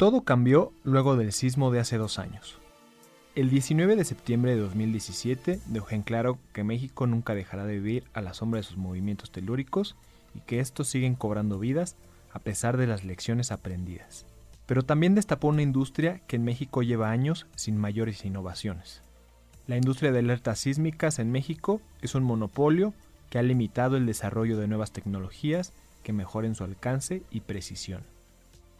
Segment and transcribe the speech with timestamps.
[0.00, 2.58] Todo cambió luego del sismo de hace dos años.
[3.34, 8.04] El 19 de septiembre de 2017 dejó en claro que México nunca dejará de vivir
[8.14, 9.96] a la sombra de sus movimientos telúricos
[10.34, 11.96] y que estos siguen cobrando vidas
[12.32, 14.24] a pesar de las lecciones aprendidas.
[14.64, 19.02] Pero también destapó una industria que en México lleva años sin mayores innovaciones.
[19.66, 22.94] La industria de alertas sísmicas en México es un monopolio
[23.28, 28.00] que ha limitado el desarrollo de nuevas tecnologías que mejoren su alcance y precisión.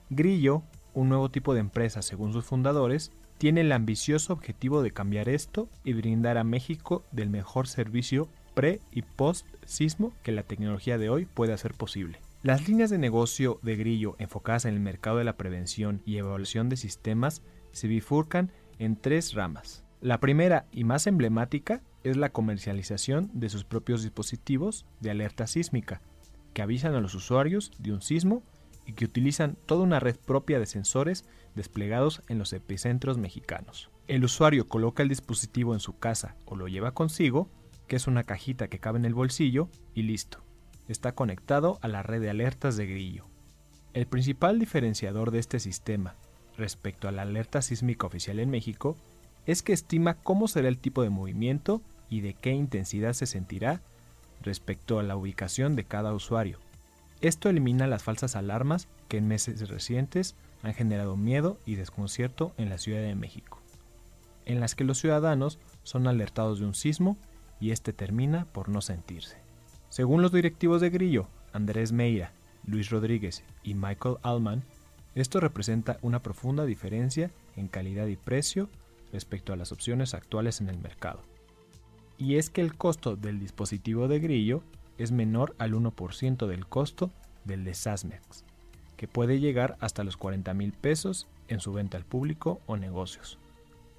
[0.09, 5.29] Grillo, un nuevo tipo de empresa según sus fundadores, tiene el ambicioso objetivo de cambiar
[5.29, 10.99] esto y brindar a México del mejor servicio pre y post sismo que la tecnología
[10.99, 12.21] de hoy puede hacer posible.
[12.43, 16.69] Las líneas de negocio de Grillo enfocadas en el mercado de la prevención y evaluación
[16.69, 19.85] de sistemas se bifurcan en tres ramas.
[20.01, 26.01] La primera y más emblemática es la comercialización de sus propios dispositivos de alerta sísmica,
[26.55, 28.43] que avisan a los usuarios de un sismo
[28.91, 31.25] y que utilizan toda una red propia de sensores
[31.55, 33.89] desplegados en los epicentros mexicanos.
[34.09, 37.49] El usuario coloca el dispositivo en su casa o lo lleva consigo,
[37.87, 40.43] que es una cajita que cabe en el bolsillo, y listo.
[40.89, 43.27] Está conectado a la red de alertas de grillo.
[43.93, 46.17] El principal diferenciador de este sistema
[46.57, 48.97] respecto a la alerta sísmica oficial en México
[49.47, 53.83] es que estima cómo será el tipo de movimiento y de qué intensidad se sentirá
[54.43, 56.59] respecto a la ubicación de cada usuario.
[57.21, 62.71] Esto elimina las falsas alarmas que en meses recientes han generado miedo y desconcierto en
[62.71, 63.61] la Ciudad de México,
[64.47, 67.19] en las que los ciudadanos son alertados de un sismo
[67.61, 69.37] y este termina por no sentirse.
[69.91, 72.33] Según los directivos de Grillo, Andrés Meira,
[72.65, 74.63] Luis Rodríguez y Michael Allman,
[75.15, 78.71] esto representa una profunda diferencia en calidad y precio
[79.13, 81.21] respecto a las opciones actuales en el mercado.
[82.17, 84.63] Y es que el costo del dispositivo de Grillo
[85.01, 87.11] es menor al 1% del costo
[87.45, 88.45] del de Sasmex,
[88.99, 93.39] que puede llegar hasta los 40 mil pesos en su venta al público o negocios,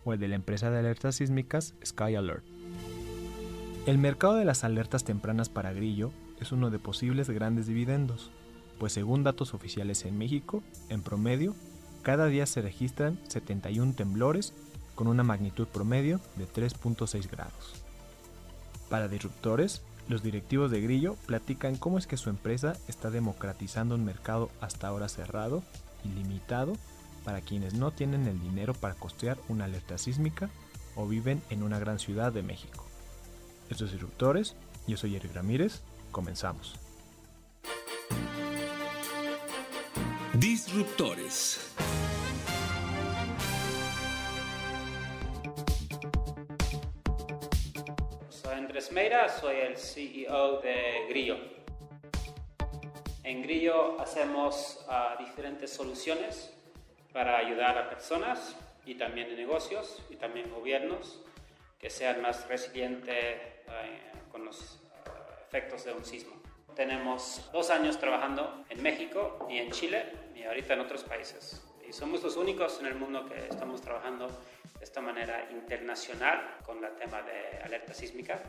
[0.05, 2.43] o el de la empresa de alertas sísmicas Sky Alert.
[3.87, 8.29] El mercado de las alertas tempranas para grillo es uno de posibles grandes dividendos,
[8.77, 11.55] pues según datos oficiales en México, en promedio,
[12.03, 14.53] cada día se registran 71 temblores
[14.93, 17.83] con una magnitud promedio de 3.6 grados.
[18.87, 24.05] Para disruptores, los directivos de Grillo platican cómo es que su empresa está democratizando un
[24.05, 25.63] mercado hasta ahora cerrado
[26.03, 26.73] y limitado
[27.23, 30.49] para quienes no tienen el dinero para costear una alerta sísmica
[30.95, 32.85] o viven en una gran ciudad de México.
[33.69, 34.55] Estos disruptores,
[34.87, 35.81] yo soy Eric Ramírez,
[36.11, 36.75] comenzamos.
[40.33, 41.59] Disruptores.
[48.61, 51.35] Andrés Meira, soy el CEO de Grillo.
[53.23, 56.53] En Grillo hacemos uh, diferentes soluciones
[57.11, 58.55] para ayudar a personas
[58.85, 61.23] y también a negocios y también gobiernos
[61.79, 66.35] que sean más resilientes uh, con los uh, efectos de un sismo.
[66.75, 70.05] Tenemos dos años trabajando en México y en Chile
[70.35, 71.63] y ahorita en otros países.
[71.89, 74.29] Y somos los únicos en el mundo que estamos trabajando
[74.81, 78.41] de esta manera internacional con el tema de alerta sísmica.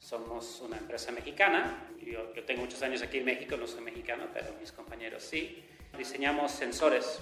[0.00, 1.86] Somos una empresa mexicana.
[2.02, 5.64] Yo, yo, tengo muchos años aquí en México, no soy mexicano, pero mis compañeros sí.
[5.96, 7.20] Diseñamos sensores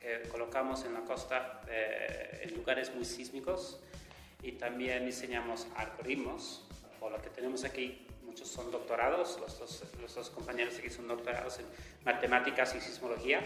[0.00, 3.78] que colocamos en la costa eh, en lugares muy sísmicos
[4.42, 6.66] y también diseñamos algoritmos.
[6.98, 11.06] Por lo que tenemos aquí, muchos son doctorados, los dos, los dos compañeros aquí son
[11.06, 11.66] doctorados en
[12.02, 13.40] matemáticas y sismología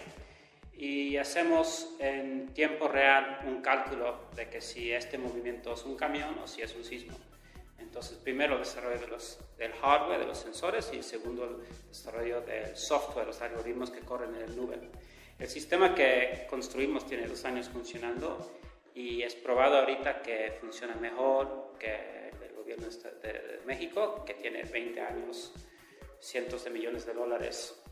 [0.78, 6.38] y hacemos en tiempo real un cálculo de que si este movimiento es un camión
[6.38, 7.18] o si es un sismo.
[7.78, 12.42] Entonces, primero el desarrollo de los, del hardware, de los sensores, y segundo el desarrollo
[12.42, 14.78] del software, los algoritmos que corren en el nube.
[15.36, 18.52] El sistema que construimos tiene dos años funcionando
[18.94, 24.62] y es probado ahorita que funciona mejor que el gobierno de, de México, que tiene
[24.62, 25.52] 20 años,
[26.20, 27.82] cientos de millones de dólares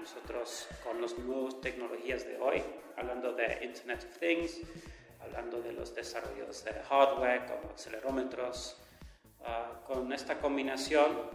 [0.00, 2.62] nosotros con las nuevas tecnologías de hoy,
[2.96, 4.60] hablando de Internet of Things,
[5.20, 8.76] hablando de los desarrollos de hardware como acelerómetros,
[9.40, 11.30] uh, con esta combinación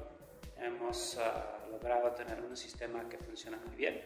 [0.58, 4.02] hemos uh, logrado tener un sistema que funciona muy bien.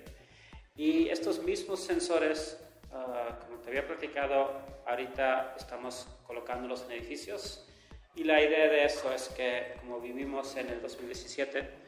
[0.76, 2.58] Y estos mismos sensores,
[2.92, 7.68] ah, como te había platicado, ahorita estamos colocándolos en edificios.
[8.16, 11.83] Y la idea de eso es que, como vivimos en el 2017,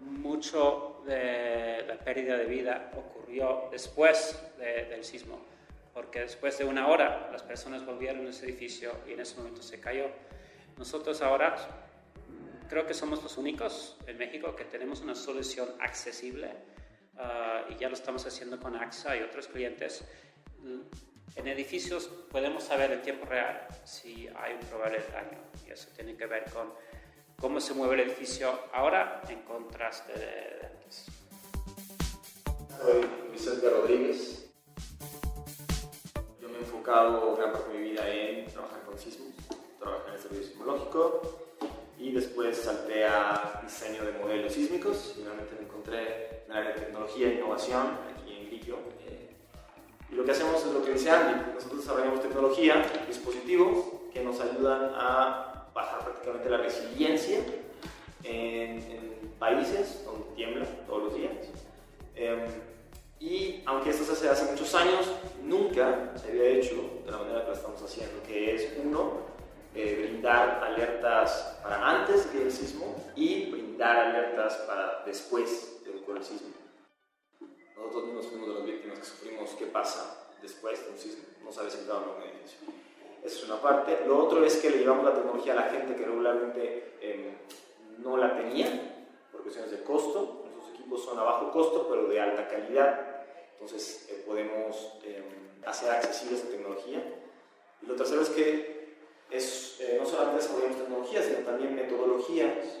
[0.00, 5.40] mucho de la pérdida de vida ocurrió después del sismo,
[5.94, 9.62] porque después de una hora las personas volvieron a ese edificio y en ese momento
[9.62, 10.08] se cayó.
[10.76, 11.56] Nosotros ahora
[12.68, 16.50] creo que somos los únicos en México que tenemos una solución accesible
[17.16, 20.04] ah, y ya lo estamos haciendo con AXA y otros clientes.
[21.36, 26.16] En edificios podemos saber en tiempo real si hay un probable daño y eso tiene
[26.16, 26.72] que ver con
[27.40, 31.06] cómo se mueve el edificio ahora en contraste de antes.
[32.80, 34.50] Soy Vicente Rodríguez.
[36.40, 39.34] Yo me he enfocado gran parte de mi vida en trabajar con sismos,
[39.78, 41.22] trabajar en el servicio sismológico
[41.98, 45.14] y después salté a diseño de modelos sísmicos.
[45.16, 48.78] Finalmente me encontré en el área de tecnología e innovación aquí en Grillo.
[49.06, 49.30] Eh,
[50.10, 51.52] y lo que hacemos es lo que dice Andy.
[51.54, 55.55] Nosotros desarrollamos tecnología, dispositivos que nos ayudan a
[56.22, 57.40] prácticamente la resiliencia
[58.24, 59.06] en,
[59.38, 61.32] países donde tiembla todos los días.
[62.14, 62.40] Em,
[63.20, 65.10] y aunque esto se hace hace muchos años,
[65.42, 69.26] nunca se había hecho de la manera que lo estamos haciendo, que es uno,
[69.74, 76.48] eh, brindar alertas para antes del sismo y brindar alertas para después de un sismo.
[77.76, 81.52] Nosotros mismos fuimos de las víctimas que sufrimos qué pasa después de un sismo, no
[81.52, 82.58] sabes entrar en un edificio.
[83.26, 84.04] Es una parte.
[84.06, 87.34] Lo otro es que le llevamos la tecnología a la gente que regularmente em,
[87.98, 88.68] no la tenía
[89.32, 90.44] por cuestiones de costo.
[90.54, 93.24] Nuestros equipos son a bajo costo, pero de alta calidad.
[93.54, 95.24] Entonces eh, podemos em,
[95.66, 97.02] hacer accesible esa tecnología.
[97.82, 98.94] Y lo tercero es que
[99.28, 102.78] es, eh, no solamente desarrollamos tecnologías, sino también metodologías.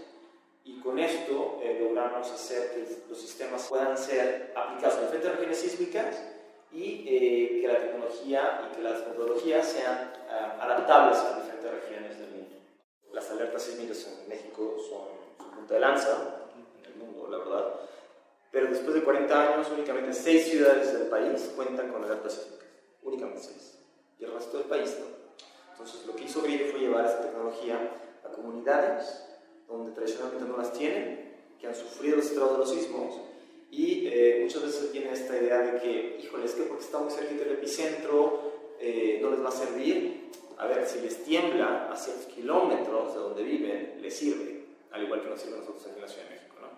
[0.62, 5.58] Y con esto eh, logramos hacer que los sistemas puedan ser aplicados en diferentes regiones
[5.58, 6.35] sísmicas
[6.76, 12.18] y eh, que la tecnología y que las metodologías sean ah, adaptables a diferentes regiones
[12.18, 12.56] del mundo.
[13.12, 15.08] Las alertas sísmicas en México son
[15.38, 17.72] su punta de lanza en el mundo, la verdad.
[18.50, 22.68] Pero después de 40 años, únicamente 6 ciudades del país cuentan con alertas sísmicas.
[23.02, 23.78] Únicamente 6.
[24.18, 25.06] Y el resto del país no.
[25.72, 27.90] Entonces, lo que hizo Grillo fue llevar esa tecnología
[28.22, 29.24] a comunidades
[29.66, 33.14] donde tradicionalmente no las tienen, que han sufrido los estragos de los sismos,
[33.70, 37.10] y eh, muchas veces tienen esta idea de que, híjole, es que porque está muy
[37.10, 40.30] cerca del epicentro, eh, no les va a servir.
[40.58, 45.22] A ver, si les tiembla a ciertos kilómetros de donde viven, les sirve, al igual
[45.22, 46.54] que nos sirve a nosotros aquí en la Ciudad de México.
[46.60, 46.68] ¿no?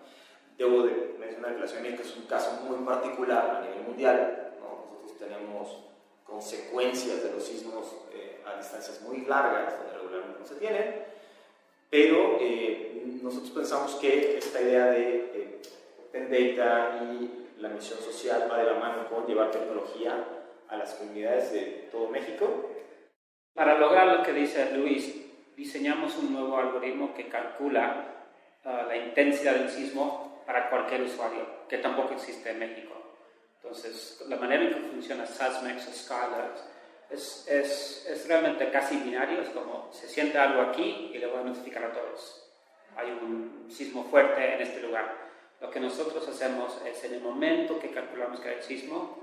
[0.57, 3.83] Debo de mencionar que la Ciudad de México es un caso muy particular a nivel
[3.87, 4.53] mundial.
[4.59, 4.99] ¿no?
[5.01, 5.77] Nosotros tenemos
[6.25, 11.05] consecuencias de los sismos eh, a distancias muy largas, donde regularmente no se tienen,
[11.89, 15.59] pero eh, nosotros pensamos que esta idea de
[16.09, 20.25] Open Data y la misión social va de la mano con llevar tecnología
[20.67, 22.71] a las comunidades de todo México.
[23.53, 25.15] Para lograr lo que dice Luis,
[25.55, 28.25] diseñamos un nuevo algoritmo que calcula
[28.65, 32.95] ah, la intensidad del sismo para cualquier usuario, que tampoco existe en México.
[33.61, 36.55] Entonces, la manera en que funciona SASMEX o Scala
[37.11, 41.41] es, es, es, realmente casi binario, es como se siente algo aquí y le voy
[41.41, 42.49] a notificar a todos.
[42.95, 45.28] Hay un sismo fuerte en este lugar.
[45.61, 49.17] Lo que nosotros hacemos es en el momento que calculamos que hay sismo,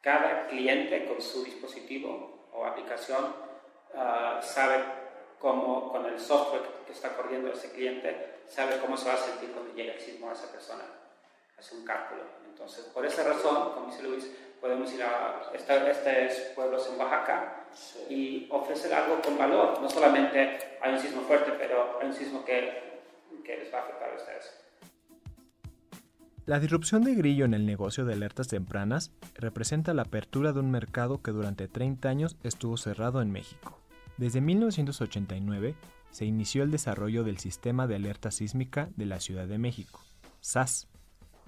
[0.00, 3.24] cada cliente con su dispositivo o aplicación
[3.94, 4.76] uh, sabe
[5.40, 9.50] cómo, con el software que está corriendo ese cliente, sabe cómo se va a sentir
[9.50, 10.84] cuando llegue el sismo a esa persona.
[11.58, 12.22] Hace un cálculo.
[12.48, 17.64] Entonces, por esa razón, como dice Luis, podemos ir a estos pueblos en Oaxaca
[18.08, 19.80] y ofrecer algo con valor.
[19.80, 23.00] No solamente hay un sismo fuerte, pero hay un sismo que,
[23.44, 24.65] que les va a afectar a ustedes.
[26.46, 30.70] La disrupción de Grillo en el negocio de alertas tempranas representa la apertura de un
[30.70, 33.80] mercado que durante 30 años estuvo cerrado en México.
[34.16, 35.74] Desde 1989
[36.12, 40.04] se inició el desarrollo del Sistema de Alerta Sísmica de la Ciudad de México,
[40.38, 40.86] SAS,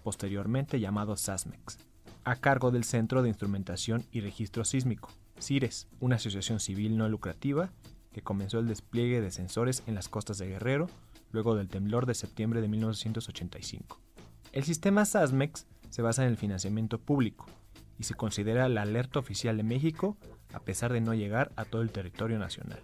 [0.02, 1.78] posteriormente llamado SASMEX,
[2.25, 7.71] a cargo del Centro de Instrumentación y Registro Sísmico, CIRES, una asociación civil no lucrativa
[8.11, 10.88] que comenzó el despliegue de sensores en las costas de Guerrero
[11.31, 14.08] luego del temblor de septiembre de 1985.
[14.52, 17.47] El sistema SASMEX se basa en el financiamiento público
[17.99, 20.17] y se considera la alerta oficial de México
[20.55, 22.81] a pesar de no llegar a todo el territorio nacional.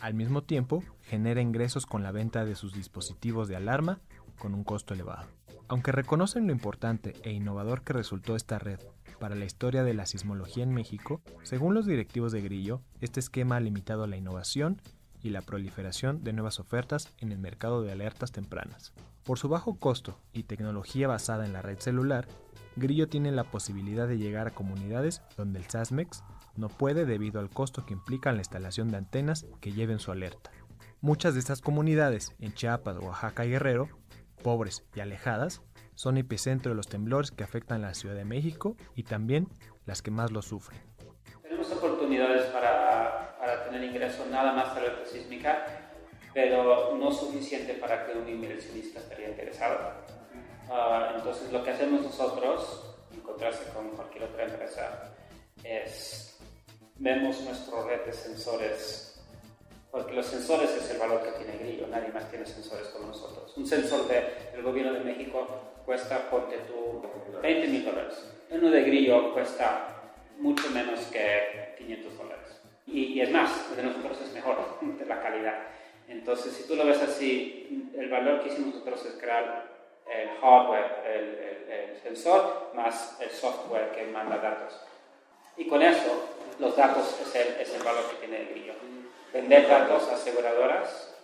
[0.00, 4.00] Al mismo tiempo, genera ingresos con la venta de sus dispositivos de alarma
[4.38, 5.28] con un costo elevado.
[5.68, 8.80] Aunque reconocen lo importante e innovador que resultó esta red
[9.18, 13.56] para la historia de la sismología en México, según los directivos de Grillo, este esquema
[13.56, 14.80] ha limitado la innovación
[15.22, 18.92] y la proliferación de nuevas ofertas en el mercado de alertas tempranas.
[19.24, 22.28] Por su bajo costo y tecnología basada en la red celular,
[22.76, 26.22] Grillo tiene la posibilidad de llegar a comunidades donde el SASMEX
[26.56, 30.50] no puede debido al costo que implica la instalación de antenas que lleven su alerta.
[31.00, 33.88] Muchas de estas comunidades, en Chiapas, Oaxaca y Guerrero,
[34.42, 35.62] pobres y alejadas,
[35.94, 39.48] son epicentro de los temblores que afectan a la Ciudad de México y también
[39.86, 40.80] las que más lo sufren.
[41.42, 42.95] Tenemos oportunidades para,
[43.46, 45.64] para tener ingreso nada más a la sísmica,
[46.34, 49.92] pero no suficiente para que un inversionista estaría interesado.
[50.68, 55.14] Uh, entonces lo que hacemos nosotros, encontrarse con cualquier otra empresa,
[55.62, 56.36] es
[56.96, 59.22] vemos nuestro red de sensores
[59.92, 63.56] porque los sensores es el valor que tiene Grillo, nadie más tiene sensores como nosotros.
[63.56, 65.46] Un sensor del gobierno de México
[65.86, 67.00] cuesta, ponte tú,
[67.40, 68.28] 20 mil dólares.
[68.50, 72.35] Uno de Grillo cuesta mucho menos que 500 dólares.
[72.86, 75.58] Y, es más, de nosotros es mejor, de la calidad.
[76.08, 79.66] Entonces, si tú lo ves así, el valor que hicimos nosotros es crear
[80.08, 84.80] el hardware, el, el sensor, más el software que manda datos.
[85.56, 86.28] Y con eso,
[86.60, 88.74] los datos es el, es el valor que tiene el Grillo
[89.36, 91.14] vender datos a aseguradoras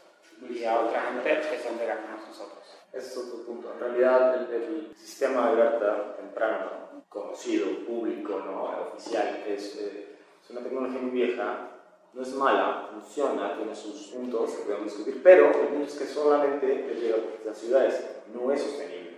[0.49, 2.63] y a otra gente que es donde ganamos nosotros.
[2.93, 3.73] Ese es otro punto.
[3.73, 8.65] En realidad, el, sistema de alerta temprano, conocido, público, ¿no?
[8.93, 10.12] oficial, es, eh,
[10.43, 11.71] es una tecnología muy vieja,
[12.13, 16.05] no es mala, funciona, tiene sus puntos que podemos discutir, pero el punto es que
[16.05, 16.67] solamente
[17.01, 19.13] llega a las ciudades, no es sostenible.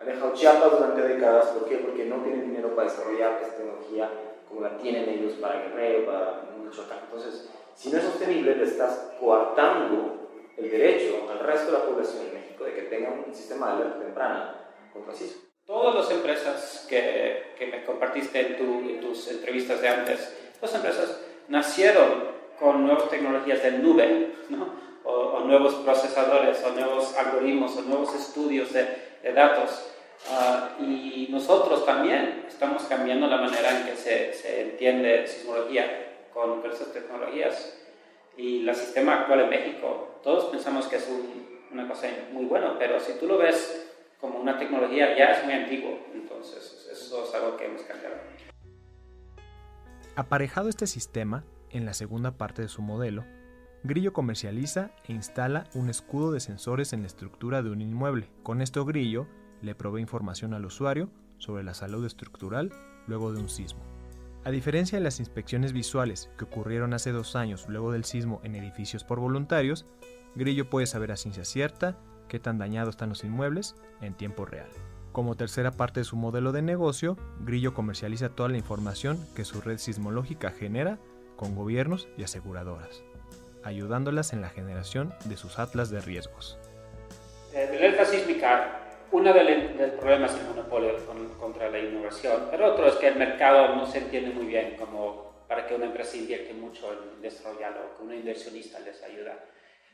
[0.00, 1.76] Han dejado Chiapas durante décadas, ¿por qué?
[1.76, 4.10] Porque no tienen dinero para desarrollar esta tecnología
[4.48, 6.98] como la tienen ellos para Guerrero, para Michoacán.
[7.04, 12.26] Entonces, si no es sostenible, le estás coartando el derecho al resto de la población
[12.26, 14.54] de México de que tenga un sistema de alerta temprana
[14.92, 15.42] contra sismo.
[15.66, 20.74] Todas las empresas que, que me compartiste en, tu, en, tus entrevistas de antes, las
[20.74, 24.68] empresas nacieron con nuevas tecnologías de nube, ¿no?
[25.04, 28.86] o, nuevos procesadores, o nuevos algoritmos, o nuevos estudios de,
[29.22, 29.92] de datos.
[30.28, 36.62] Uh, y nosotros también estamos cambiando la manera en que se, se entiende sismología con
[36.70, 37.78] esas tecnologías.
[38.36, 41.08] Y el sistema actual en México, todos pensamos que es
[41.70, 43.88] una cosa muy buena, pero si tú lo ves
[44.20, 45.98] como una tecnología, ya es muy antiguo.
[46.12, 48.16] Entonces, eso es algo que hemos cambiado.
[50.16, 53.26] Aparejado este sistema, en la segunda parte de su modelo,
[53.84, 58.30] Grillo comercializa e instala un escudo de sensores en la estructura de un inmueble.
[58.42, 59.26] Con esto Grillo
[59.60, 62.72] le provee información al usuario sobre la salud estructural
[63.06, 63.84] luego de un sismo.
[64.44, 68.54] A diferencia de las inspecciones visuales que ocurrieron hace dos años luego del sismo en
[68.54, 69.84] edificios por voluntarios,
[70.34, 74.70] Grillo puede saber a ciencia cierta qué tan dañados están los inmuebles en tiempo real.
[75.16, 79.62] Como tercera parte de su modelo de negocio, Grillo comercializa toda la información que su
[79.62, 80.98] red sismológica genera
[81.36, 83.02] con gobiernos y aseguradoras,
[83.64, 86.58] ayudándolas en la generación de sus atlas de riesgos.
[87.54, 88.78] Eh, alerta sísmica
[89.10, 89.44] uno de
[89.78, 90.90] los problemas es el monopolio
[91.40, 95.46] contra la innovación, pero otro es que el mercado no se entiende muy bien como
[95.48, 99.38] para que una empresa invierte mucho en desarrollarlo, que un inversionista les ayuda.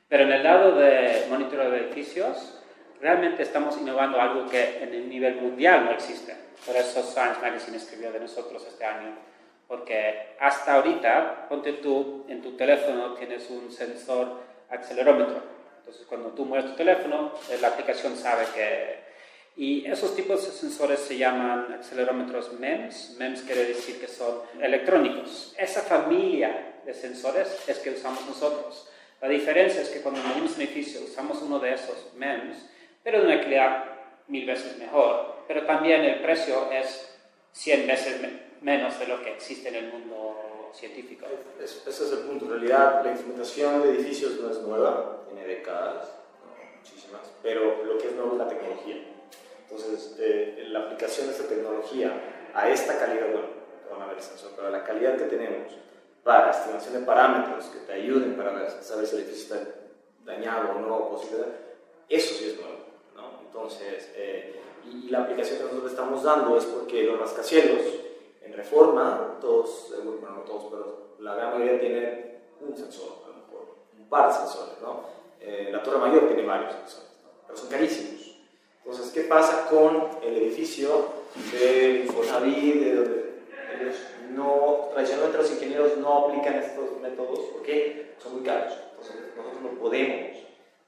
[0.09, 2.62] Pero en el lado de monitoreo de edificios,
[3.03, 6.35] realmente estamos innovando algo que en el nivel mundial no existe.
[6.65, 9.17] Por eso Science Magazine escribió de nosotros este año,
[9.67, 14.41] porque hasta ahorita, ponte tú, en tu teléfono tienes un sensor
[14.71, 15.43] acelerómetro.
[15.81, 19.13] Entonces, cuando tú mueves tu teléfono, la aplicación sabe que
[19.55, 23.17] y esos tipos de sensores se llaman acelerómetros MEMS.
[23.19, 25.55] MEMS quiere decir que son electrónicos.
[25.59, 28.89] Esa familia de sensores es que usamos nosotros.
[29.21, 32.57] La diferencia es que cuando medimos un edificio usamos uno de esos MEMS,
[33.03, 33.85] pero de una calidad
[34.29, 35.45] mil veces mejor.
[35.49, 37.19] Pero también el precio es
[37.53, 38.21] 100 veces
[38.61, 41.27] menos de lo que existe en el mundo científico.
[41.61, 42.47] ese es el punto.
[42.47, 46.09] En realidad, la instrumentación de edificios no es nueva, tiene décadas,
[46.79, 48.97] muchísimas, pero lo que es nuevo es la tecnología.
[49.63, 52.13] Entonces, eh, la aplicación de esta tecnología
[52.55, 53.49] a esta calidad, bueno,
[53.91, 55.73] van a ver el sensor, pero la calidad que tenemos
[56.23, 59.71] para estimación de parámetros que te ayuden para saber si el edificio está
[60.25, 61.45] dañado o no, posible,
[62.09, 62.82] eso sí es nuevo.
[63.53, 67.83] Entonces, eh, y la aplicación que nosotros estamos dando es porque los rascacielos
[68.41, 73.29] en reforma, todos, eh, bueno, no todos, pero la gran mayoría tienen un sensor, a
[73.29, 74.81] lo mejor, un par de sensores.
[74.81, 75.13] ¿no?
[75.43, 77.11] la Torre Mayor tiene varios sensores,
[77.47, 78.37] pero son carísimos.
[78.85, 83.97] Entonces, ¿qué pasa con el edificio de Infonavit, ellos
[84.31, 88.75] no, tradicionalmente los ingenieros no aplican estos métodos porque son muy caros.
[88.91, 90.39] Entonces, nosotros no podemos,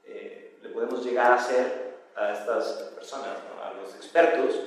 [0.07, 1.84] eh, le podemos llegar a hacer
[2.17, 4.61] a estas personas, a los expertos,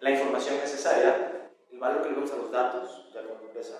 [0.00, 3.78] la información necesaria, el valor que le damos a los datos, ya cuando empieza.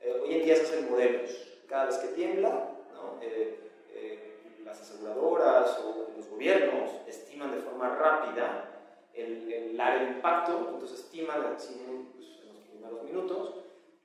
[0.00, 1.30] Eh, hoy en día se hacen modelos.
[1.68, 3.18] Cada vez que tiembla, ¿no?
[3.20, 8.64] Eh, eh, las aseguradoras o los gobiernos estiman de forma rápida
[9.14, 13.54] el, el área de impacto, entonces estiman pues, en los primeros minutos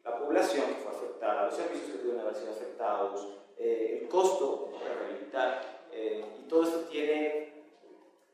[0.04, 4.72] la población que fue afectada, los servicios que pudieron haber sido afectados, eh, el costo
[4.74, 7.53] para rehabilitar, y todo esto tiene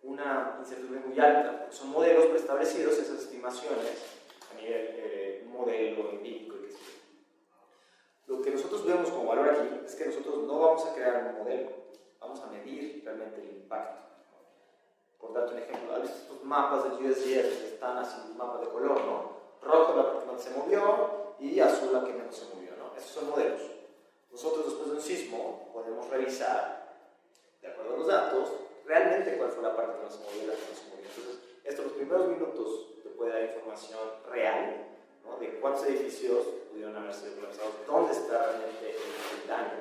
[0.04, 4.04] una incertidumbre muy alta, son modelos preestablecidos, esas estimaciones,
[4.52, 6.60] a nivel modelo empírico
[8.30, 11.44] lo que nosotros vemos como valor aquí es que nosotros no vamos a crear un
[11.44, 11.72] modelo,
[12.20, 14.04] vamos a medir realmente el impacto.
[15.18, 18.70] Por darte un ejemplo, ¿has visto estos mapas del USGS que están así, mapas de
[18.70, 19.40] color, ¿no?
[19.64, 22.96] Rojo la que más se movió y azul la que menos se movió, ¿no?
[22.96, 23.62] Esos son modelos.
[24.32, 26.98] Nosotros después de un sismo podemos revisar,
[27.62, 28.50] de acuerdo a los datos,
[28.90, 31.06] realmente cuál fue la parte que no se movió y la que no se movió.
[31.06, 34.90] Entonces, estos los primeros minutos te puede dar información real
[35.40, 37.34] de cuántos edificios pudieron haber sido
[37.88, 39.80] dónde está realmente el, daño.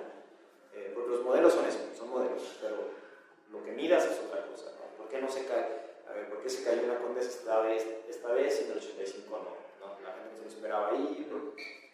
[0.74, 2.76] Eh, porque los modelos son eso, son modelos, pero
[3.50, 4.66] lo que miras es otra cosa.
[4.96, 5.88] ¿Por qué no se cae?
[6.30, 9.86] ¿por qué se cayó una condesa esta vez, esta vez y en el 85 no?
[10.02, 11.28] La gente no se lo esperaba ahí.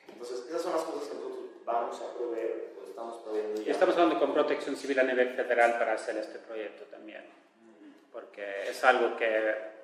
[0.09, 3.73] Entonces, esas son las cosas que nosotros vamos a proveer, estamos proveyendo ya.
[3.73, 7.25] Estamos hablando con Protección Civil a nivel federal para hacer este proyecto también,
[8.13, 9.75] porque es algo que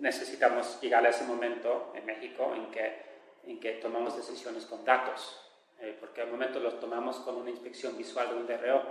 [0.00, 3.02] necesitamos llegar a ese momento en México en que,
[3.44, 5.40] en que tomamos decisiones con datos,
[5.80, 8.82] eh, porque al momento los tomamos con una inspección visual de un DRO,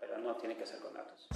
[0.00, 1.28] pero no tiene que ser con datos.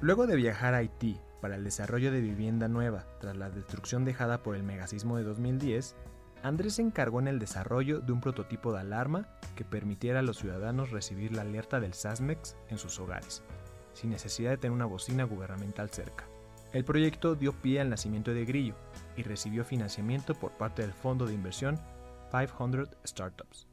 [0.00, 4.42] Luego de viajar a Haití para el desarrollo de vivienda nueva tras la destrucción dejada
[4.42, 5.94] por el megasismo de 2010,
[6.44, 10.36] Andrés se encargó en el desarrollo de un prototipo de alarma que permitiera a los
[10.36, 13.42] ciudadanos recibir la alerta del SASMEX en sus hogares,
[13.94, 16.26] sin necesidad de tener una bocina gubernamental cerca.
[16.74, 18.74] El proyecto dio pie al nacimiento de Grillo
[19.16, 21.80] y recibió financiamiento por parte del fondo de inversión
[22.30, 23.66] 500 Startups.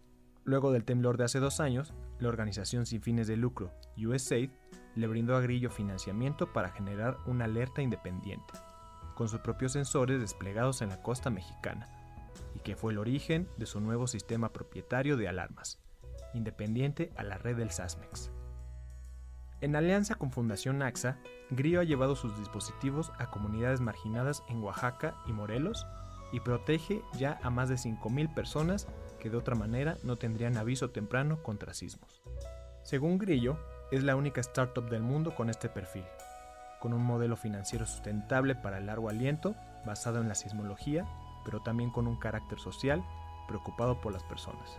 [0.46, 4.50] Luego del temblor de hace dos años, la organización sin fines de lucro USAID
[4.96, 8.54] le brindó a Grillo financiamiento para generar una alerta independiente,
[9.16, 12.01] con sus propios sensores desplegados en la costa mexicana,
[12.56, 15.80] y que fue el origen de su nuevo sistema propietario de alarmas,
[16.34, 18.32] independiente a la red del SASMEX.
[19.62, 21.20] En alianza con Fundación AXA,
[21.52, 25.86] Grillo ha llevado sus dispositivos a comunidades marginadas en Oaxaca y Morelos
[26.32, 28.88] y protege ya a más de 5.000 personas
[29.20, 32.24] que de otra manera no tendrían aviso temprano contra sismos.
[32.84, 33.60] Según Grillo,
[33.92, 36.06] es la única startup del mundo con este perfil,
[36.80, 41.06] con un modelo financiero sustentable para el largo aliento basado en la sismología,
[41.44, 43.04] pero también con un carácter social
[43.48, 44.78] preocupado por las personas.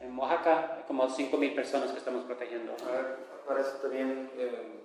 [0.00, 2.72] En Oaxaca hay como 5.000 personas que estamos protegiendo.
[3.46, 4.82] para eso también eh,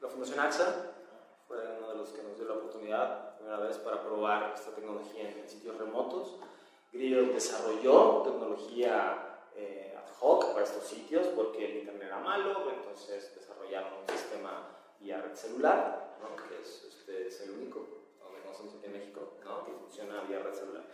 [0.00, 0.92] la Fundación AXA
[1.46, 5.30] fue uno de los que nos dio la oportunidad, primera vez, para probar esta tecnología
[5.30, 6.36] en sitios remotos.
[6.92, 13.34] Grillo desarrolló tecnología eh, ad hoc para estos sitios porque el internet era malo, entonces
[13.34, 14.68] desarrollaron un sistema
[15.00, 16.16] vía red celular,
[16.48, 17.86] que es, este, es, el único,
[18.52, 19.64] conocemos aquí en México, ¿no?
[19.64, 20.84] que funciona vía red celular,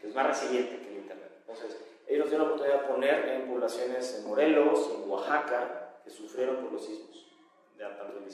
[0.00, 1.32] que es más resiliente que el internet.
[1.40, 6.56] Entonces, ellos dieron la oportunidad de poner en poblaciones en Morelos, en Oaxaca, que sufrieron
[6.56, 7.26] por los sismos.
[7.76, 7.86] De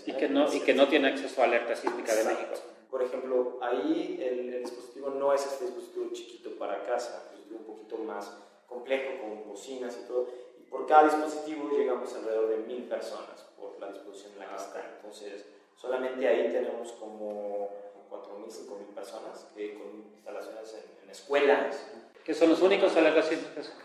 [0.06, 2.54] y, que no, y que no tiene acceso a alerta sísmica de México.
[2.90, 7.96] Por ejemplo, ahí el, dispositivo no es este dispositivo chiquito para casa, es un poquito
[7.98, 8.36] más
[8.66, 10.28] complejo, con bocinas y todo.
[10.58, 14.56] Y por cada dispositivo llegamos alrededor de mil personas por la disposición en la que
[14.56, 14.96] está.
[14.96, 17.70] Entonces, solamente ahí tenemos como
[18.10, 21.86] 4.000, 5.000 personas con instalaciones en, en escuelas
[22.26, 23.36] que son los únicos alertas que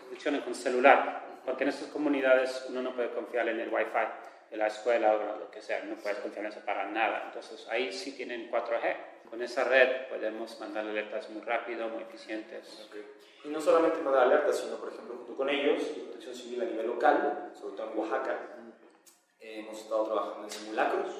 [0.08, 4.56] funcionan con celular, porque en estas comunidades uno no puede confiar en el Wi-Fi de
[4.56, 7.22] la escuela o lo que sea, no puedes confiar en eso para nada.
[7.26, 8.96] Entonces ahí sí tienen 4G.
[9.30, 12.90] Con esa red podemos mandar alertas muy rápido, muy eficientes.
[13.44, 16.88] Y no solamente mandar alertas, sino por ejemplo junto con ellos, Protección Civil a nivel
[16.88, 18.38] local, sobre todo en Oaxaca,
[19.38, 21.12] hemos estado trabajando en simulacros.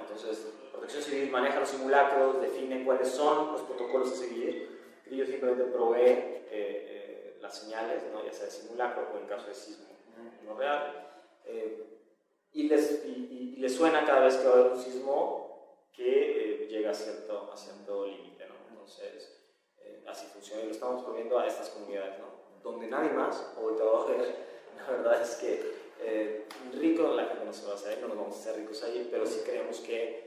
[0.00, 4.76] Entonces, Protección Civil maneja los simulacros, define cuáles son los protocolos a seguir
[5.10, 8.24] ellos simplemente provee eh, eh, las señales, ¿no?
[8.24, 9.86] ya sea de simulacro o en caso de sismo
[10.44, 11.06] no real.
[11.44, 11.84] Eh,
[12.52, 16.90] y, les, y, les suena cada vez que va a haber un sismo que llega
[16.90, 18.46] a cierto, a cierto límite.
[18.46, 18.54] ¿no?
[18.70, 19.32] Entonces,
[20.06, 22.26] así funciona y lo estamos poniendo a estas comunidades, ¿no?
[22.62, 27.66] donde nadie más, o el trabajo la verdad es que rico la gente no se
[27.66, 30.25] va a hacer, no nos vamos a hacer ricos ahí, pero sí creemos que,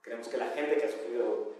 [0.00, 1.54] creemos que la gente que ha sufrido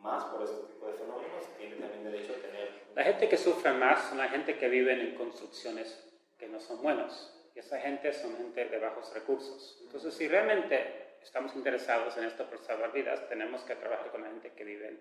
[0.00, 2.68] más por este tipo de fenómenos, tiene también derecho a tener...
[2.94, 6.02] La gente que sufre más son la gente que vive en construcciones
[6.38, 7.32] que no son buenos.
[7.54, 9.78] Y esa gente son gente de bajos recursos.
[9.82, 14.28] Entonces, si realmente estamos interesados en esto por salvar vidas, tenemos que trabajar con la
[14.28, 15.00] gente que vive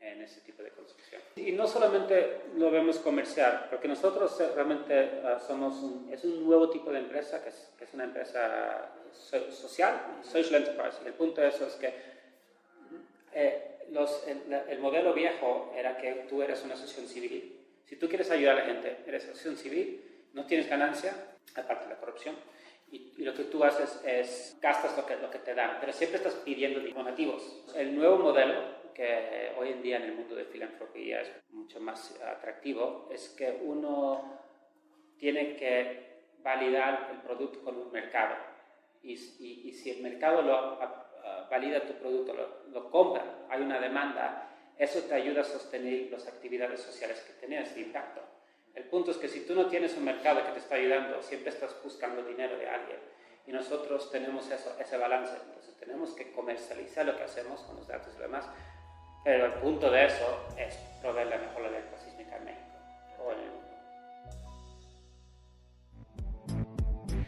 [0.00, 1.20] en ese tipo de construcción.
[1.36, 6.70] Y no solamente lo vemos comercial, porque nosotros realmente uh, somos un, es un nuevo
[6.70, 10.98] tipo de empresa que es, que es una empresa so, social, social enterprise.
[11.04, 11.92] El punto de eso es que
[13.32, 17.60] eh, los, el, el, modelo viejo era que tú eres una asociación civil.
[17.86, 21.12] Si tú quieres ayudar a la gente, eres asociación civil, no tienes ganancia,
[21.54, 22.36] aparte de la corrupción,
[22.90, 25.92] y, y, lo que tú haces es gastas lo que, lo que te dan, pero
[25.92, 27.64] siempre estás pidiendo donativos.
[27.74, 32.20] El nuevo modelo que hoy en día en el mundo de filantropía es mucho más
[32.20, 34.40] atractivo es que uno
[35.16, 38.34] tiene que validar el producto con un mercado.
[39.04, 40.80] Y, y, y si el mercado lo,
[41.48, 46.26] valida tu producto, lo, lo, compra, hay una demanda, eso te ayuda a sostener las
[46.26, 48.20] actividades sociales que tienes de impacto.
[48.74, 51.50] El punto es que si tú no tienes un mercado que te está ayudando, siempre
[51.50, 52.98] estás buscando dinero de alguien.
[53.46, 55.36] Y nosotros tenemos eso, ese balance.
[55.46, 58.48] Entonces tenemos que comercializar lo que hacemos con los datos y demás.
[59.28, 62.64] Pero el punto de eso es proveer la mejor alerta sísmica en México
[63.18, 63.34] o.